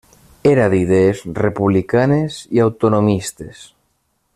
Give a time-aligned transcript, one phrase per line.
[0.51, 3.67] Era d'idees republicanes i autonomistes.